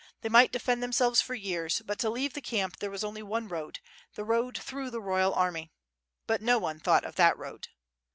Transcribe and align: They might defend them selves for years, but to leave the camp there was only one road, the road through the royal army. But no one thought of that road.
They 0.21 0.29
might 0.29 0.51
defend 0.51 0.81
them 0.81 0.93
selves 0.93 1.21
for 1.21 1.35
years, 1.35 1.83
but 1.85 1.99
to 1.99 2.09
leave 2.09 2.33
the 2.33 2.41
camp 2.41 2.77
there 2.77 2.89
was 2.89 3.03
only 3.03 3.21
one 3.21 3.47
road, 3.47 3.79
the 4.15 4.23
road 4.23 4.57
through 4.57 4.89
the 4.89 4.99
royal 4.99 5.31
army. 5.31 5.69
But 6.25 6.41
no 6.41 6.57
one 6.57 6.79
thought 6.79 7.05
of 7.05 7.17
that 7.17 7.37
road. 7.37 7.67